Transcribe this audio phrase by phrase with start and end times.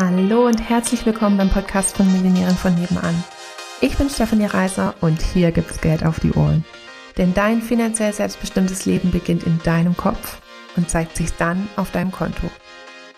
[0.00, 3.24] Hallo und herzlich willkommen beim Podcast von Millionären von nebenan.
[3.80, 6.64] Ich bin Stefanie Reiser und hier gibt's Geld auf die Ohren.
[7.16, 10.40] Denn dein finanziell selbstbestimmtes Leben beginnt in deinem Kopf
[10.76, 12.48] und zeigt sich dann auf deinem Konto.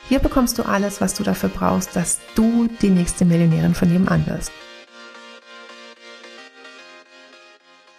[0.08, 4.26] Hier bekommst du alles, was du dafür brauchst, dass du die nächste Millionärin von nebenan
[4.26, 4.50] wirst.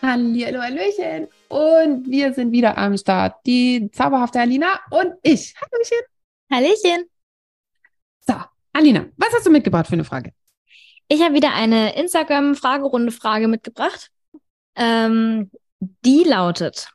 [0.01, 1.27] Hallo, Hallöchen.
[1.49, 3.45] Und wir sind wieder am Start.
[3.45, 5.53] Die zauberhafte Alina und ich.
[5.61, 5.99] Hallöchen.
[6.51, 7.11] Hallöchen.
[8.73, 10.33] Alina, was hast du mitgebracht für eine Frage?
[11.07, 14.11] Ich habe wieder eine Instagram-Fragerunde-Frage mitgebracht.
[14.75, 16.89] Ähm, die lautet,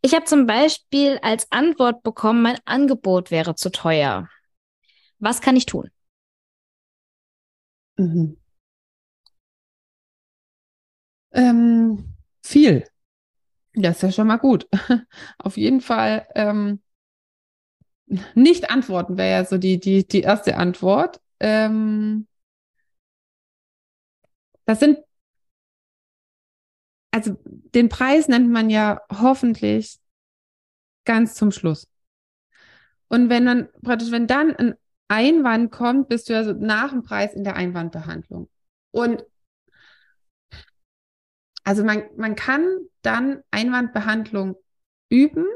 [0.00, 4.28] ich habe zum Beispiel als Antwort bekommen, mein Angebot wäre zu teuer.
[5.18, 5.90] Was kann ich tun?
[7.98, 8.36] Mhm.
[11.32, 12.84] Ähm, viel.
[13.74, 14.68] Das ist ja schon mal gut.
[15.38, 16.80] Auf jeden Fall ähm,
[18.34, 21.20] nicht antworten wäre ja so die, die, die erste Antwort.
[21.40, 22.26] Ähm,
[24.64, 24.98] das sind,
[27.10, 29.98] also den Preis nennt man ja hoffentlich
[31.04, 31.88] ganz zum Schluss.
[33.08, 34.74] Und wenn dann praktisch, wenn dann ein
[35.08, 38.48] Einwand kommt, bist du ja so nach dem Preis in der Einwandbehandlung.
[38.90, 39.24] Und
[41.64, 42.66] also man, man kann
[43.02, 44.56] dann Einwandbehandlung
[45.08, 45.46] üben.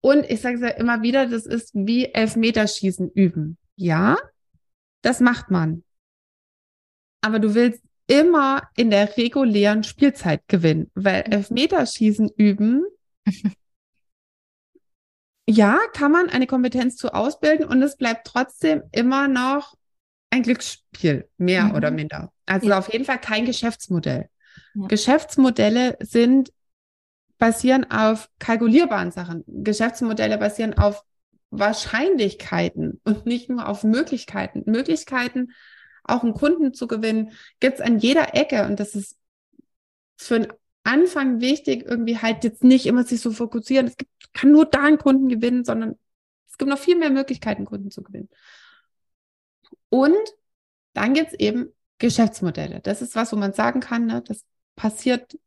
[0.00, 3.58] Und ich sage es ja immer wieder, das ist wie Elfmeterschießen üben.
[3.76, 4.16] Ja,
[5.02, 5.84] das macht man.
[7.20, 12.84] Aber du willst immer in der regulären Spielzeit gewinnen, weil Elfmeterschießen üben,
[15.48, 19.76] ja, kann man eine Kompetenz zu ausbilden und es bleibt trotzdem immer noch
[20.30, 21.74] ein Glücksspiel, mehr mhm.
[21.74, 22.32] oder minder.
[22.46, 22.78] Also ja.
[22.78, 24.28] auf jeden Fall kein Geschäftsmodell.
[24.74, 24.86] Ja.
[24.86, 26.52] Geschäftsmodelle sind,
[27.38, 29.44] basieren auf kalkulierbaren Sachen.
[29.46, 31.04] Geschäftsmodelle basieren auf
[31.50, 34.64] Wahrscheinlichkeiten und nicht nur auf Möglichkeiten.
[34.66, 35.52] Möglichkeiten
[36.04, 38.66] auch einen Kunden zu gewinnen, gibt's an jeder Ecke.
[38.66, 39.16] Und das ist
[40.16, 40.52] für den
[40.84, 44.84] Anfang wichtig, irgendwie halt jetzt nicht immer sich so fokussieren, es gibt, kann nur da
[44.84, 45.96] einen Kunden gewinnen, sondern
[46.48, 48.28] es gibt noch viel mehr Möglichkeiten, Kunden zu gewinnen.
[49.90, 50.16] Und
[50.94, 52.80] dann gibt's eben Geschäftsmodelle.
[52.80, 54.44] Das ist was, wo man sagen kann, ne, das
[54.76, 55.38] passiert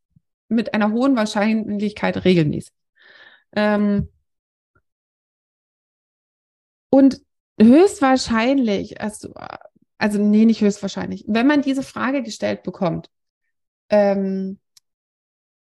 [0.51, 2.73] mit einer hohen Wahrscheinlichkeit regelmäßig.
[3.53, 4.09] Ähm,
[6.89, 7.21] und
[7.59, 9.33] höchstwahrscheinlich, also
[10.01, 11.25] also nee, nicht höchstwahrscheinlich.
[11.27, 13.11] Wenn man diese Frage gestellt bekommt,
[13.89, 14.59] ähm,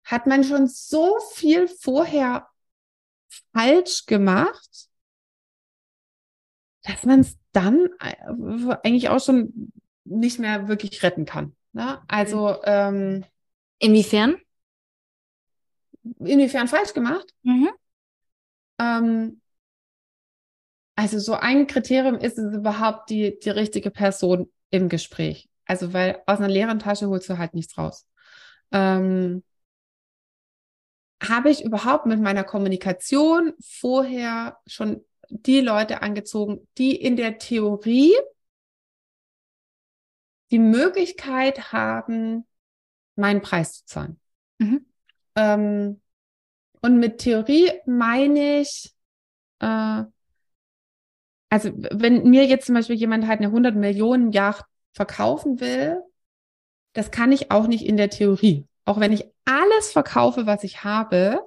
[0.03, 2.47] hat man schon so viel vorher
[3.51, 4.89] falsch gemacht,
[6.83, 9.71] dass man es dann äh, eigentlich auch schon
[10.05, 11.55] nicht mehr wirklich retten kann.
[11.73, 11.99] Ne?
[12.07, 13.25] Also ähm,
[13.79, 14.35] inwiefern?
[16.19, 17.33] Inwiefern falsch gemacht?
[17.43, 17.69] Mhm.
[18.79, 19.41] Ähm,
[20.95, 25.49] also so ein Kriterium ist es überhaupt die, die richtige Person im Gespräch.
[25.65, 28.07] Also weil aus einer leeren Tasche holst du halt nichts raus.
[28.71, 29.43] Ähm,
[31.21, 38.13] habe ich überhaupt mit meiner Kommunikation vorher schon die Leute angezogen, die in der Theorie
[40.51, 42.45] die Möglichkeit haben,
[43.15, 44.19] meinen Preis zu zahlen.
[44.59, 44.85] Mhm.
[45.37, 46.01] Ähm,
[46.81, 48.93] und mit Theorie meine ich,
[49.59, 50.03] äh,
[51.49, 56.01] also wenn mir jetzt zum Beispiel jemand halt eine 100 Millionen Yacht verkaufen will,
[56.93, 58.65] das kann ich auch nicht in der Theorie.
[58.85, 61.39] Auch wenn ich alles verkaufe, was ich habe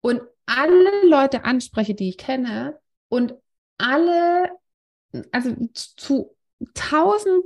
[0.00, 3.34] und alle Leute anspreche, die ich kenne und
[3.78, 4.50] alle,
[5.30, 6.34] also zu
[6.74, 7.44] tausend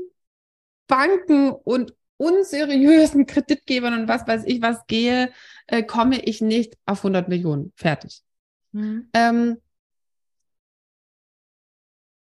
[0.86, 5.30] Banken und unseriösen Kreditgebern und was weiß ich was gehe,
[5.66, 7.72] äh, komme ich nicht auf 100 Millionen.
[7.76, 8.22] Fertig.
[8.72, 9.08] Mhm.
[9.12, 9.56] Ähm,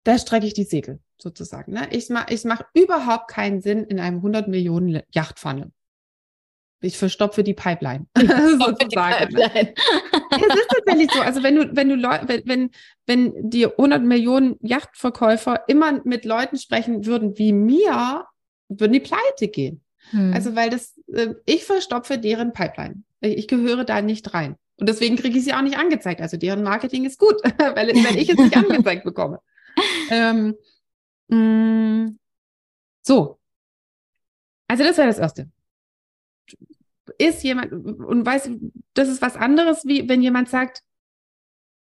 [0.03, 1.73] da strecke ich die Segel sozusagen.
[1.73, 1.87] Ne?
[1.91, 5.71] Ich mache ich mach überhaupt keinen Sinn in einem 100 Millionen Yachtfunnel.
[6.81, 8.07] Ich verstopfe die Pipeline.
[8.17, 9.29] sozusagen.
[9.29, 9.73] Die Pipeline.
[10.31, 11.21] es ist tatsächlich so.
[11.21, 12.71] Also wenn du, wenn du wenn, wenn,
[13.05, 18.25] wenn die 100 Millionen Yachtverkäufer immer mit Leuten sprechen würden wie mir,
[18.67, 19.82] würden die pleite gehen.
[20.11, 20.33] Hm.
[20.33, 23.03] Also weil das, äh, ich verstopfe deren Pipeline.
[23.21, 24.57] Ich, gehöre da nicht rein.
[24.77, 26.21] Und deswegen kriege ich sie auch nicht angezeigt.
[26.21, 29.39] Also deren Marketing ist gut, weil wenn ich es nicht angezeigt bekomme
[30.09, 30.55] ähm,
[31.27, 32.19] mh, mm,
[33.01, 33.39] so.
[34.67, 35.49] Also das wäre das Erste.
[37.17, 38.49] Ist jemand, und weiß,
[38.93, 40.83] das ist was anderes, wie wenn jemand sagt,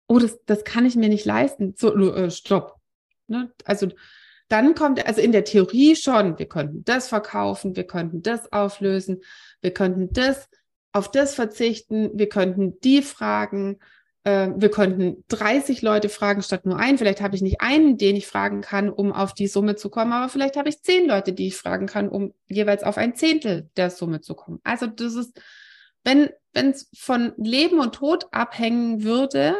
[0.09, 1.75] oh, das, das kann ich mir nicht leisten.
[1.77, 2.81] So, äh, stopp.
[3.27, 3.53] Ne?
[3.65, 3.89] Also
[4.49, 9.23] dann kommt, also in der Theorie schon, wir könnten das verkaufen, wir könnten das auflösen,
[9.61, 10.49] wir könnten das
[10.93, 13.79] auf das verzichten, wir könnten die fragen,
[14.25, 16.99] äh, wir könnten 30 Leute fragen statt nur einen.
[16.99, 20.13] Vielleicht habe ich nicht einen, den ich fragen kann, um auf die Summe zu kommen,
[20.13, 23.71] aber vielleicht habe ich zehn Leute, die ich fragen kann, um jeweils auf ein Zehntel
[23.77, 24.61] der Summe zu kommen.
[24.65, 25.41] Also das ist,
[26.03, 29.55] wenn es von Leben und Tod abhängen würde,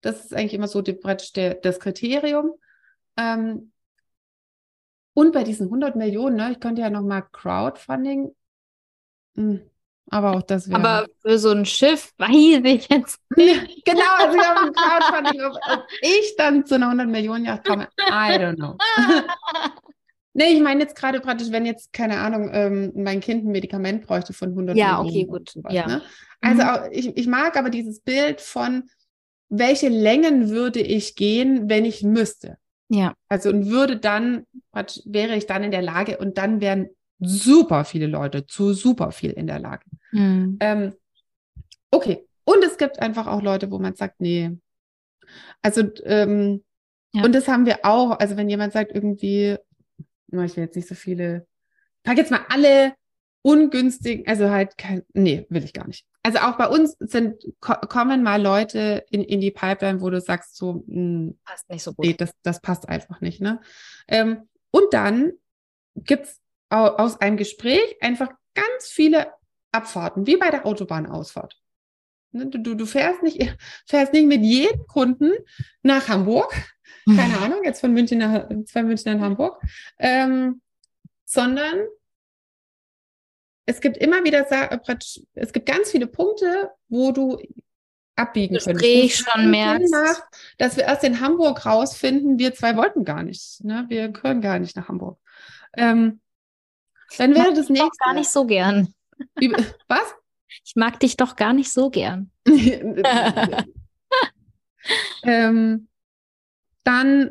[0.00, 2.52] das ist eigentlich immer so die, praktisch der, das Kriterium.
[3.16, 3.72] Ähm,
[5.14, 8.34] und bei diesen 100 Millionen, ne, ich könnte ja nochmal Crowdfunding,
[9.34, 9.70] mh, hm,
[10.10, 10.78] aber auch das wäre.
[10.78, 13.84] Aber für so ein Schiff weiß ich jetzt nicht.
[13.84, 17.88] genau, also ich habe Crowdfunding, ob, ob ich dann zu einer 100 Millionen Yacht komme,
[18.08, 18.76] I don't know.
[20.34, 24.06] nee, ich meine jetzt gerade praktisch, wenn jetzt, keine Ahnung, ähm, mein Kind ein Medikament
[24.06, 25.08] bräuchte von 100 ja, Millionen.
[25.08, 25.50] Ja, okay, gut.
[25.50, 25.86] Sowas, ja.
[25.86, 26.02] Ne?
[26.40, 26.68] Also mhm.
[26.68, 28.90] auch, ich, ich mag aber dieses Bild von,
[29.48, 32.58] welche Längen würde ich gehen, wenn ich müsste.
[32.88, 33.14] Ja.
[33.28, 34.46] Also und würde dann,
[35.04, 36.88] wäre ich dann in der Lage und dann wären
[37.18, 39.84] super viele Leute zu super viel in der Lage.
[40.12, 40.56] Mhm.
[40.60, 40.94] Ähm,
[41.90, 42.26] okay.
[42.44, 44.50] Und es gibt einfach auch Leute, wo man sagt, nee.
[45.62, 46.62] Also, ähm,
[47.12, 47.24] ja.
[47.24, 48.18] und das haben wir auch.
[48.18, 49.56] Also, wenn jemand sagt, irgendwie,
[50.28, 51.46] ich will jetzt nicht so viele,
[52.02, 52.92] pack jetzt mal alle
[53.42, 56.06] ungünstig, also halt kein, nee, will ich gar nicht.
[56.24, 60.20] Also auch bei uns sind, ko kommen mal Leute in, in die Pipeline, wo du
[60.20, 62.06] sagst, so, mh, hm, passt nicht so gut.
[62.06, 63.60] Nee, das, das passt einfach nicht, ne?
[64.08, 65.32] Ähm, und dann
[65.94, 66.40] gibt's
[66.70, 69.32] aus einem Gespräch einfach ganz viele
[69.70, 71.60] Abfahrten, wie bei der Autobahnausfahrt.
[72.32, 73.54] Ne, du, du fährst, nicht,
[73.86, 75.32] fährst nicht mit jedem Kunden
[75.82, 76.52] nach Hamburg,
[77.06, 79.62] keine Ahnung, jetzt von München nach, zwei München nach Hamburg,
[79.98, 80.62] ähm,
[81.26, 81.86] sondern
[83.66, 84.46] es gibt immer wieder,
[85.34, 87.38] es gibt ganz viele Punkte, wo du
[88.16, 88.76] abbiegen können.
[88.76, 89.94] Gespräch schon merkst.
[90.58, 93.62] Dass wir erst in Hamburg rausfinden, wir zwei wollten gar nicht.
[93.64, 93.86] Ne?
[93.88, 95.18] Wir gehören gar nicht nach Hamburg.
[95.76, 96.20] Ähm,
[97.18, 97.90] dann wäre das nächste.
[98.04, 98.94] gar nicht so gern.
[99.88, 100.14] Was?
[100.64, 102.30] Ich mag dich doch gar nicht so gern.
[105.22, 105.88] ähm,
[106.84, 107.30] dann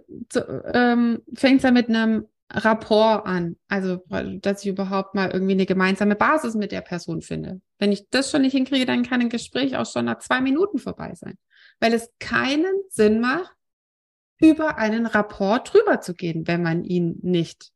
[0.74, 3.58] ähm, fängt es ja mit einem Rapport an.
[3.68, 4.04] Also,
[4.42, 7.62] dass ich überhaupt mal irgendwie eine gemeinsame Basis mit der Person finde.
[7.80, 10.78] Wenn ich das schon nicht hinkriege, dann kann ein Gespräch auch schon nach zwei Minuten
[10.78, 11.38] vorbei sein.
[11.80, 13.56] Weil es keinen Sinn macht,
[14.40, 17.72] über einen Rapport drüber zu gehen, wenn man ihn nicht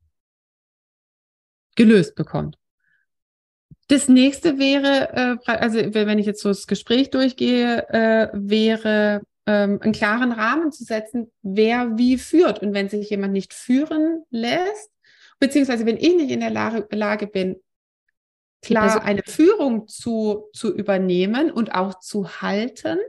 [1.76, 2.58] gelöst bekommt.
[3.88, 9.80] Das nächste wäre, äh, also wenn ich jetzt so das Gespräch durchgehe, äh, wäre ähm,
[9.82, 12.62] einen klaren Rahmen zu setzen, wer wie führt.
[12.62, 14.92] Und wenn sich jemand nicht führen lässt,
[15.40, 17.56] beziehungsweise wenn ich nicht in der Lage, Lage bin,
[18.62, 23.00] klar eine Führung zu, zu übernehmen und auch zu halten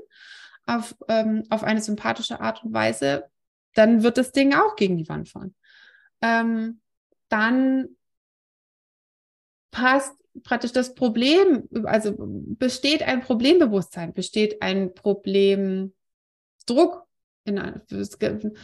[0.66, 3.24] auf, ähm, auf eine sympathische Art und Weise,
[3.74, 5.54] dann wird das Ding auch gegen die Wand fahren.
[6.20, 6.80] Ähm,
[7.28, 7.88] dann
[9.70, 10.14] passt
[10.44, 14.94] praktisch das Problem, also besteht ein Problembewusstsein, besteht ein
[16.68, 17.06] Problemdruck.
[17.44, 18.54] In,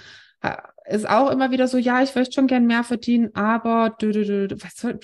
[0.86, 5.00] ist auch immer wieder so, ja, ich möchte schon gern mehr verdienen, aber was soll,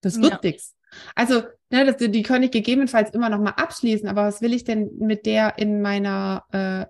[0.00, 0.40] das wird ja.
[0.42, 0.76] nichts.
[1.16, 4.62] Also, ne, das, die kann ich gegebenenfalls immer noch mal abschließen, aber was will ich
[4.62, 6.86] denn mit der in meiner, äh,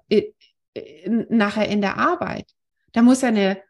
[0.75, 2.51] in, nachher in der Arbeit?
[2.93, 3.63] Da muss ja eine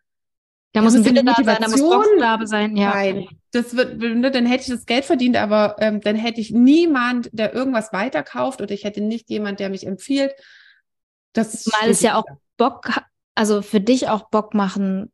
[0.73, 2.95] da muss ein Wille da sein, da muss sein, ja.
[2.95, 6.51] Nein, das wird, ne, dann hätte ich das Geld verdient, aber ähm, dann hätte ich
[6.51, 10.33] niemand, der irgendwas weiterkauft oder ich hätte nicht jemand, der mich empfiehlt.
[11.33, 12.25] Das Mal es ja auch
[12.57, 12.91] Bock,
[13.35, 15.11] also für dich auch Bock machen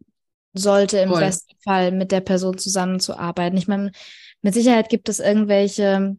[0.52, 1.20] sollte im Voll.
[1.20, 3.56] besten Fall mit der Person zusammenzuarbeiten.
[3.58, 3.92] Ich meine,
[4.42, 6.16] mit Sicherheit gibt es irgendwelche,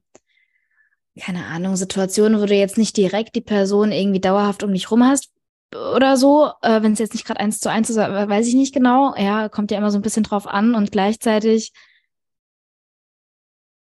[1.19, 5.03] keine Ahnung, Situationen, wo du jetzt nicht direkt die Person irgendwie dauerhaft um dich rum
[5.03, 5.31] hast,
[5.71, 8.73] oder so, äh, wenn es jetzt nicht gerade eins zu eins ist, weiß ich nicht
[8.73, 9.15] genau.
[9.15, 11.73] Ja, kommt ja immer so ein bisschen drauf an und gleichzeitig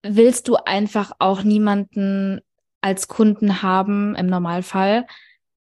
[0.02, 2.40] willst du einfach auch niemanden
[2.80, 5.06] als Kunden haben im Normalfall,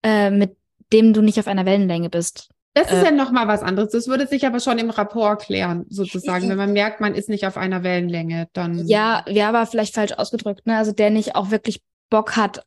[0.04, 0.56] äh, mit
[0.92, 2.50] dem du nicht auf einer Wellenlänge bist.
[2.74, 3.92] Das ist äh, ja nochmal was anderes.
[3.92, 6.48] Das würde sich aber schon im Rapport klären, sozusagen.
[6.48, 8.86] Wenn man merkt, man ist nicht auf einer Wellenlänge, dann.
[8.86, 10.76] Ja, ja, aber vielleicht falsch ausgedrückt, ne?
[10.76, 11.80] Also der nicht auch wirklich
[12.10, 12.64] Bock hat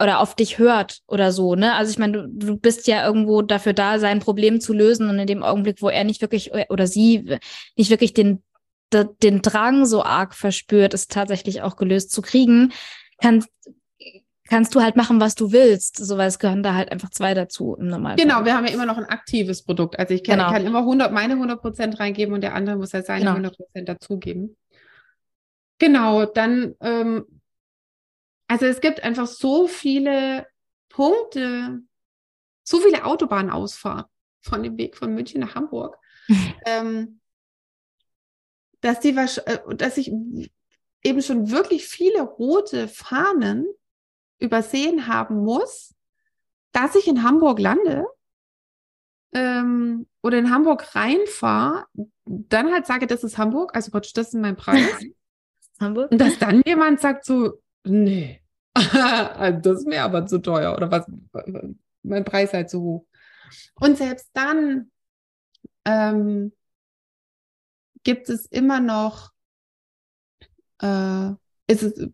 [0.00, 1.74] oder auf dich hört oder so, ne?
[1.74, 5.18] Also ich meine, du, du bist ja irgendwo dafür da, sein Problem zu lösen und
[5.18, 7.38] in dem Augenblick, wo er nicht wirklich oder sie
[7.76, 8.42] nicht wirklich den
[8.92, 12.72] den Drang so arg verspürt, es tatsächlich auch gelöst zu kriegen,
[13.20, 13.48] kannst
[14.48, 17.34] kannst du halt machen, was du willst, so weil es gehören da halt einfach zwei
[17.34, 18.24] dazu im Normalfall.
[18.24, 19.98] Genau, wir haben ja immer noch ein aktives Produkt.
[19.98, 20.50] Also ich kann, genau.
[20.50, 23.32] kann immer 100 meine 100 Prozent reingeben und der andere muss ja seine genau.
[23.32, 24.56] 100 Prozent dazugeben.
[25.78, 27.24] Genau, dann ähm,
[28.48, 30.46] also es gibt einfach so viele
[30.88, 31.80] Punkte,
[32.62, 34.10] so viele Autobahnausfahrten
[34.40, 35.98] von dem Weg von München nach Hamburg,
[36.66, 37.20] ähm,
[38.80, 40.12] dass die äh, dass ich
[41.02, 43.66] eben schon wirklich viele rote Fahnen
[44.38, 45.94] übersehen haben muss,
[46.72, 48.06] dass ich in Hamburg lande
[49.32, 51.86] ähm, oder in Hamburg reinfahre,
[52.24, 55.04] dann halt sage, das ist Hamburg, also praktisch, das ist mein Preis.
[55.80, 56.10] Hamburg.
[56.10, 58.42] Und dass dann jemand sagt so, nee,
[58.74, 61.06] das ist mir aber zu teuer oder was,
[62.02, 63.06] mein Preis halt zu hoch.
[63.74, 64.90] Und selbst dann
[65.84, 66.52] ähm,
[68.04, 69.32] gibt es immer noch,
[70.82, 71.30] äh,
[71.68, 72.10] ist es,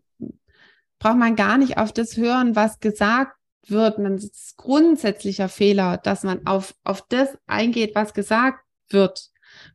[1.03, 3.35] braucht man gar nicht auf das hören, was gesagt
[3.67, 3.99] wird.
[3.99, 9.29] Man ist grundsätzlicher Fehler, dass man auf, auf das eingeht, was gesagt wird.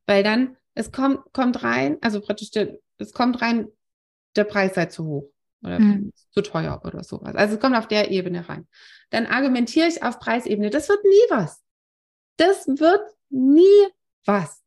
[0.07, 3.69] Weil dann, es kommt, kommt rein, also praktisch, der, es kommt rein,
[4.37, 5.31] der Preis sei zu hoch
[5.63, 6.13] oder mhm.
[6.31, 7.35] zu teuer oder sowas.
[7.35, 8.67] Also es kommt auf der Ebene rein.
[9.11, 10.71] Dann argumentiere ich auf Preisebene.
[10.71, 11.63] Das wird nie was.
[12.39, 13.89] Das wird nie
[14.25, 14.63] was.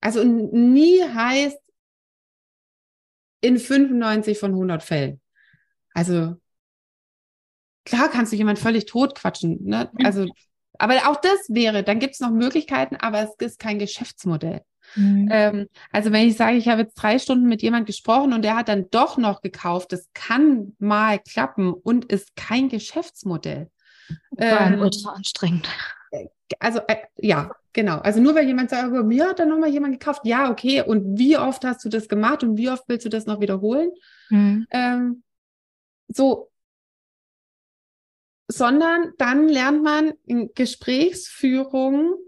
[0.00, 1.60] Also nie heißt
[3.42, 5.20] in 95 von 100 Fällen.
[5.94, 6.36] Also
[7.84, 9.64] klar kannst du jemand völlig tot quatschen.
[9.64, 9.90] Ne?
[10.04, 10.26] Also,
[10.78, 14.62] aber auch das wäre, dann gibt es noch Möglichkeiten, aber es ist kein Geschäftsmodell.
[14.94, 15.28] Mhm.
[15.30, 18.56] Ähm, also wenn ich sage, ich habe jetzt drei Stunden mit jemand gesprochen und der
[18.56, 23.70] hat dann doch noch gekauft, das kann mal klappen und ist kein Geschäftsmodell.
[24.38, 25.68] Ähm, ultra anstrengend.
[26.10, 26.26] Äh,
[26.58, 27.98] also äh, ja, genau.
[27.98, 30.82] Also nur weil jemand sagt, aber mir hat dann nochmal jemand gekauft, ja, okay.
[30.82, 33.90] Und wie oft hast du das gemacht und wie oft willst du das noch wiederholen?
[34.30, 34.66] Mhm.
[34.70, 35.22] Ähm,
[36.08, 36.50] so,
[38.50, 42.18] sondern dann lernt man in Gesprächsführung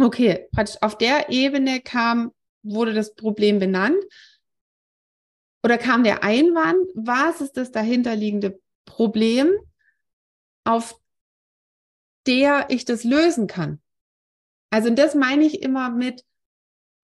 [0.00, 4.02] Okay, praktisch auf der Ebene kam, wurde das Problem benannt
[5.62, 9.52] oder kam der Einwand, was ist das dahinterliegende Problem,
[10.64, 10.98] auf
[12.26, 13.82] der ich das lösen kann.
[14.70, 16.24] Also das meine ich immer mit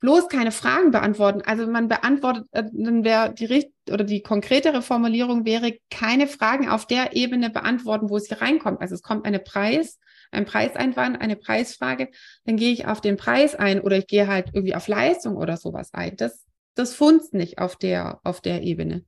[0.07, 1.43] bloß keine Fragen beantworten.
[1.45, 6.69] Also man beantwortet, äh, dann wäre die richt oder die konkretere Formulierung wäre keine Fragen
[6.69, 8.81] auf der Ebene beantworten, wo sie reinkommt.
[8.81, 9.99] Also es kommt eine Preis,
[10.31, 12.09] ein Preiseinwand, eine Preisfrage,
[12.45, 15.57] dann gehe ich auf den Preis ein oder ich gehe halt irgendwie auf Leistung oder
[15.57, 16.17] sowas ein.
[16.17, 16.47] Das,
[16.77, 19.05] das funzt nicht auf der, auf der Ebene.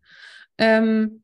[0.58, 1.22] Ähm,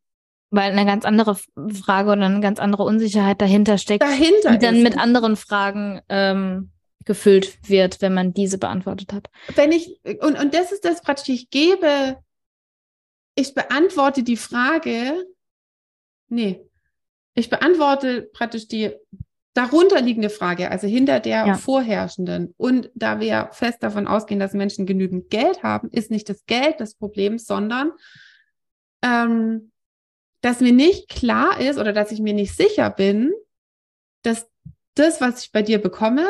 [0.50, 1.36] weil eine ganz andere
[1.82, 6.70] Frage oder eine ganz andere Unsicherheit dahinter steckt, dahinter die dann mit anderen Fragen ähm,
[7.04, 9.30] gefüllt wird, wenn man diese beantwortet hat.
[9.54, 12.18] Wenn ich, und, und das ist das praktisch, ich gebe,
[13.34, 15.26] ich beantworte die Frage,
[16.28, 16.64] nee,
[17.34, 18.92] ich beantworte praktisch die
[19.54, 21.54] darunterliegende Frage, also hinter der ja.
[21.54, 22.54] vorherrschenden.
[22.56, 26.80] Und da wir fest davon ausgehen, dass Menschen genügend Geld haben, ist nicht das Geld
[26.80, 27.92] das Problem, sondern
[29.02, 29.70] ähm,
[30.40, 33.32] dass mir nicht klar ist oder dass ich mir nicht sicher bin,
[34.22, 34.48] dass
[34.94, 36.26] das, was ich bei dir bekomme,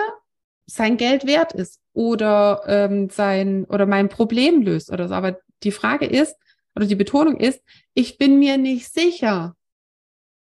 [0.67, 5.15] sein Geld wert ist oder ähm, sein oder mein Problem löst oder so.
[5.15, 6.37] Aber die Frage ist
[6.75, 7.61] oder die Betonung ist,
[7.95, 9.57] ich bin mir nicht sicher,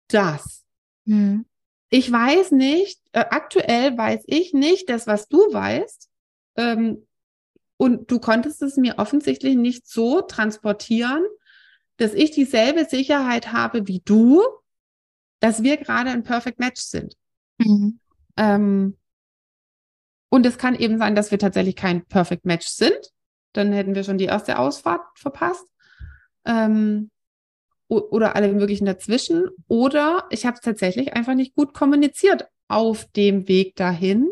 [0.07, 0.63] dass.
[1.05, 1.45] Hm
[1.93, 6.09] ich weiß nicht, äh, aktuell weiß ich nicht das, was du weißt.
[6.57, 7.05] Ähm,
[7.77, 11.23] und du konntest es mir offensichtlich nicht so transportieren,
[11.97, 14.41] dass ich dieselbe Sicherheit habe wie du,
[15.39, 17.15] dass wir gerade ein Perfect Match sind.
[17.59, 17.99] Mhm.
[18.37, 18.97] Ähm,
[20.33, 23.11] und es kann eben sein, dass wir tatsächlich kein Perfect Match sind.
[23.51, 25.67] Dann hätten wir schon die erste Ausfahrt verpasst.
[26.43, 27.11] Ähm,
[27.87, 29.47] oder alle möglichen dazwischen.
[29.67, 34.27] Oder ich habe es tatsächlich einfach nicht gut kommuniziert auf dem Weg dahin,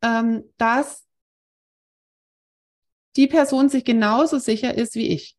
[0.00, 1.06] ähm, dass
[3.16, 5.36] die Person sich genauso sicher ist wie ich.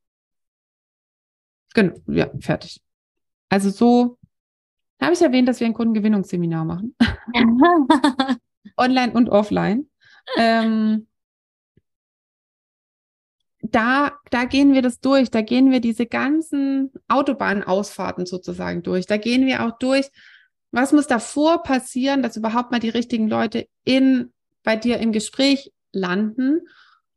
[1.74, 2.84] Genau, ja, fertig.
[3.50, 4.20] Also so
[5.02, 6.96] habe ich erwähnt, dass wir ein Kundengewinnungsseminar machen.
[8.78, 9.90] Online und offline.
[10.38, 11.08] Ähm,
[13.62, 19.18] da, da gehen wir das durch, da gehen wir diese ganzen Autobahnausfahrten sozusagen durch, da
[19.18, 20.10] gehen wir auch durch,
[20.72, 25.72] was muss davor passieren, dass überhaupt mal die richtigen Leute in, bei dir im Gespräch
[25.92, 26.62] landen.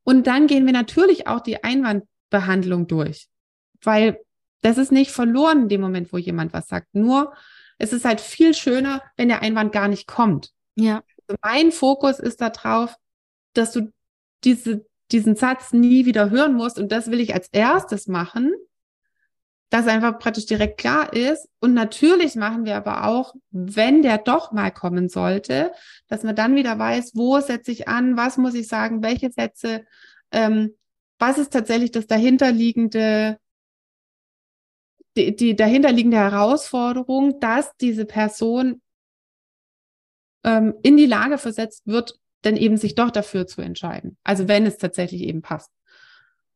[0.04, 3.28] Und dann gehen wir natürlich auch die Einwandbehandlung durch,
[3.82, 4.20] weil
[4.60, 6.94] das ist nicht verloren in dem Moment, wo jemand was sagt.
[6.94, 7.32] Nur
[7.78, 10.50] es ist halt viel schöner, wenn der Einwand gar nicht kommt.
[10.74, 11.02] Ja.
[11.26, 12.96] Also mein Fokus ist darauf,
[13.52, 13.92] dass du
[14.44, 16.78] diese diesen Satz nie wieder hören musst.
[16.78, 18.52] Und das will ich als erstes machen,
[19.70, 21.48] dass einfach praktisch direkt klar ist.
[21.60, 25.72] Und natürlich machen wir aber auch, wenn der doch mal kommen sollte,
[26.08, 29.84] dass man dann wieder weiß, wo setze ich an, was muss ich sagen, welche Sätze,
[30.30, 30.74] ähm,
[31.18, 33.38] was ist tatsächlich das dahinterliegende,
[35.16, 38.82] die, die dahinterliegende Herausforderung, dass diese Person
[40.46, 44.16] ähm, in die Lage versetzt wird, dann eben sich doch dafür zu entscheiden.
[44.24, 45.70] Also wenn es tatsächlich eben passt.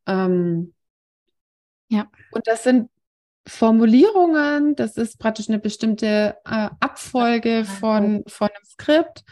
[0.06, 0.72] Ähm,
[1.88, 2.08] ja.
[2.30, 2.88] Und das sind
[3.46, 9.24] Formulierungen, das ist praktisch eine bestimmte äh, Abfolge von, von einem Skript.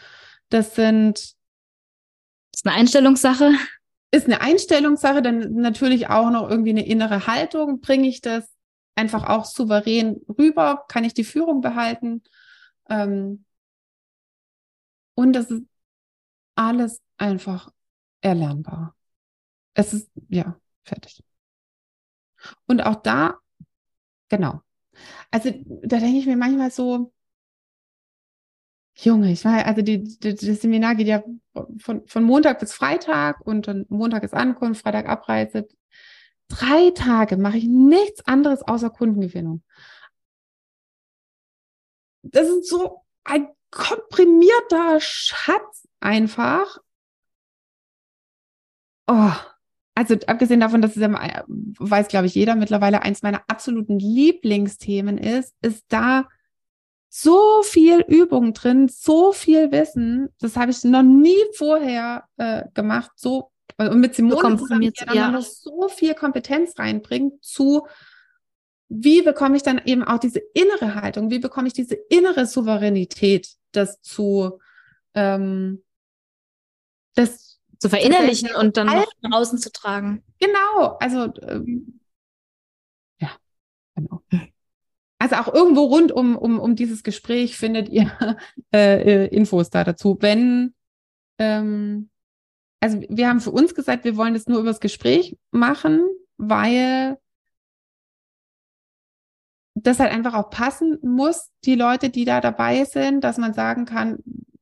[0.49, 1.35] Das sind.
[2.51, 3.53] Das ist eine Einstellungssache.
[4.11, 7.79] Ist eine Einstellungssache, dann natürlich auch noch irgendwie eine innere Haltung.
[7.79, 8.51] Bringe ich das
[8.95, 10.83] einfach auch souverän rüber?
[10.89, 12.23] Kann ich die Führung behalten?
[12.89, 13.45] Ähm,
[15.19, 15.63] und das ist
[16.55, 17.73] alles einfach
[18.21, 18.95] erlernbar.
[19.73, 21.21] Es ist, ja, fertig.
[22.67, 23.37] Und auch da,
[24.29, 24.61] genau.
[25.29, 27.11] Also da denke ich mir manchmal so,
[28.95, 31.21] Junge, ich war, also die, die, das Seminar geht ja
[31.79, 35.67] von, von Montag bis Freitag und dann Montag ist Ankunft, Freitag Abreise.
[36.47, 39.63] Drei Tage mache ich nichts anderes außer Kundengewinnung.
[42.21, 46.79] Das ist so ein komprimierter Schatz einfach.
[49.07, 49.31] Oh,
[49.95, 55.17] also abgesehen davon, dass es ja, weiß, glaube ich, jeder mittlerweile eins meiner absoluten Lieblingsthemen
[55.17, 56.27] ist, ist da
[57.09, 60.29] so viel Übung drin, so viel Wissen.
[60.39, 63.11] Das habe ich noch nie vorher äh, gemacht.
[63.15, 65.31] So und mit Simone zusammen, die ja.
[65.31, 67.87] noch so viel Kompetenz reinbringt zu
[68.89, 73.55] wie bekomme ich dann eben auch diese innere Haltung, wie bekomme ich diese innere Souveränität,
[73.71, 74.59] das zu
[75.13, 75.83] ähm,
[77.15, 80.23] das zu verinnerlichen und dann nach außen zu tragen.
[80.39, 81.99] Genau, also ähm,
[83.19, 83.31] ja,
[83.95, 84.21] genau.
[85.19, 88.11] Also auch irgendwo rund um, um, um dieses Gespräch findet ihr
[88.73, 90.17] äh, äh, Infos da dazu.
[90.19, 90.73] Wenn,
[91.37, 92.09] ähm,
[92.79, 96.05] also wir haben für uns gesagt, wir wollen das nur über das Gespräch machen,
[96.37, 97.17] weil
[99.83, 103.85] das halt einfach auch passen muss, die Leute, die da dabei sind, dass man sagen
[103.85, 104.17] kann,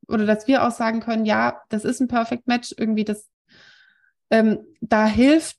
[0.07, 3.29] oder dass wir auch sagen können, ja, das ist ein Perfect Match, irgendwie das,
[4.29, 5.57] ähm, da hilft,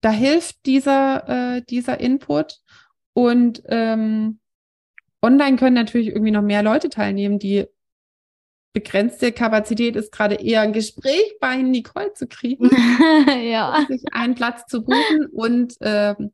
[0.00, 2.58] da hilft dieser, äh, dieser Input
[3.12, 4.38] und ähm,
[5.22, 7.66] online können natürlich irgendwie noch mehr Leute teilnehmen, die
[8.72, 12.70] begrenzte Kapazität ist gerade eher ein Gespräch bei Nicole zu kriegen,
[13.42, 13.84] ja.
[13.88, 16.32] sich einen Platz zu buchen und ähm,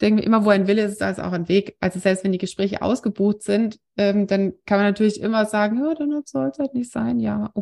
[0.00, 1.76] denke mir immer, wo ein Wille ist, da ist auch ein Weg.
[1.80, 5.94] Also selbst wenn die Gespräche ausgebucht sind, ähm, dann kann man natürlich immer sagen, ja,
[5.94, 7.52] dann soll es halt nicht sein, ja.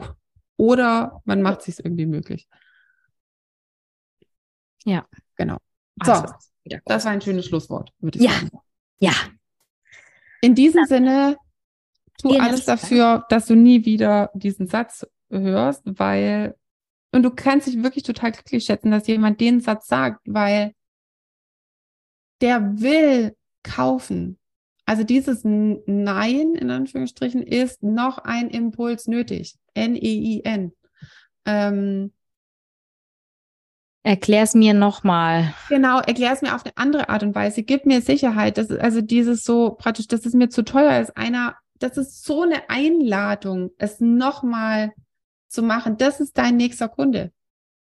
[0.57, 2.49] Oder man macht es sich irgendwie möglich.
[4.85, 5.07] Ja.
[5.37, 5.59] Genau.
[6.03, 6.35] So, also,
[6.85, 8.33] das war ein schönes Schlusswort, würde ich ja.
[8.33, 8.51] sagen.
[8.99, 9.13] Ja.
[10.41, 10.87] In diesem ja.
[10.87, 11.37] Sinne,
[12.19, 16.57] tu Vielen alles dafür, dass du nie wieder diesen Satz hörst, weil,
[17.13, 20.75] und du kannst dich wirklich total glücklich schätzen, dass jemand den Satz sagt, weil
[22.41, 24.39] der will kaufen.
[24.87, 29.57] Also dieses Nein in Anführungsstrichen ist noch ein Impuls nötig.
[29.75, 30.73] N-E-I-N.
[31.47, 32.13] Ähm,
[34.07, 35.55] Erklär's mir nochmal.
[35.71, 37.63] Genau, erklär's mir auf eine andere Art und Weise.
[37.63, 38.59] Gib mir Sicherheit.
[38.59, 41.17] Das ist also dieses so praktisch, dass es mir zu teuer ist.
[41.17, 44.93] Einer, das ist so eine Einladung, es nochmal
[45.49, 45.97] zu machen.
[45.97, 47.33] Das ist dein nächster Kunde.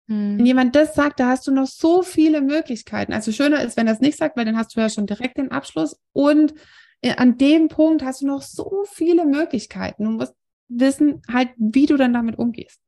[0.09, 0.45] Wenn hm.
[0.45, 3.13] jemand das sagt, da hast du noch so viele Möglichkeiten.
[3.13, 5.37] Also schöner ist, wenn er es nicht sagt, weil dann hast du ja schon direkt
[5.37, 5.99] den Abschluss.
[6.13, 6.55] Und
[7.01, 10.05] äh, an dem Punkt hast du noch so viele Möglichkeiten.
[10.05, 10.33] Du musst
[10.67, 12.81] wissen halt, wie du dann damit umgehst.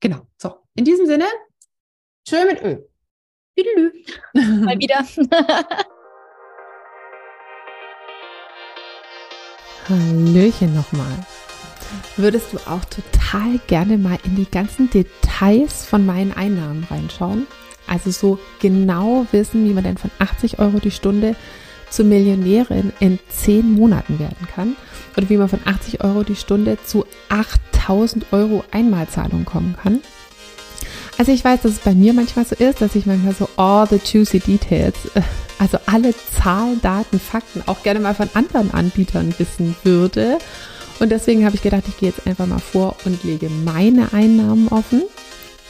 [0.00, 0.26] Genau.
[0.36, 0.56] So.
[0.74, 1.24] In diesem Sinne,
[2.28, 2.86] schön mit Öl.
[4.34, 5.06] Mal wieder.
[9.88, 11.26] Hallöchen nochmal
[12.16, 17.46] würdest du auch total gerne mal in die ganzen Details von meinen Einnahmen reinschauen.
[17.86, 21.36] Also so genau wissen, wie man denn von 80 Euro die Stunde
[21.90, 24.76] zur Millionärin in 10 Monaten werden kann.
[25.16, 30.00] Oder wie man von 80 Euro die Stunde zu 8000 Euro Einmalzahlung kommen kann.
[31.18, 33.86] Also ich weiß, dass es bei mir manchmal so ist, dass ich manchmal so all
[33.86, 35.22] the juicy details, äh,
[35.58, 40.38] also alle Zahlen, Daten, Fakten auch gerne mal von anderen Anbietern wissen würde
[41.02, 44.68] und deswegen habe ich gedacht, ich gehe jetzt einfach mal vor und lege meine Einnahmen
[44.68, 45.02] offen.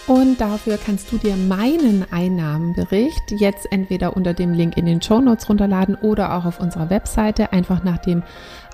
[0.06, 5.22] Und dafür kannst du dir meinen Einnahmenbericht jetzt entweder unter dem Link in den Show
[5.22, 8.22] Notes runterladen oder auch auf unserer Webseite einfach nach dem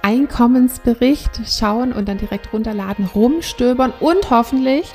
[0.03, 4.91] Einkommensbericht schauen und dann direkt runterladen, rumstöbern und hoffentlich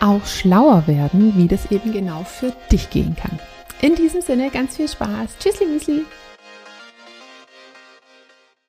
[0.00, 3.38] auch schlauer werden, wie das eben genau für dich gehen kann.
[3.80, 5.38] In diesem Sinne ganz viel Spaß.
[5.38, 6.04] Tschüssli, Müsli.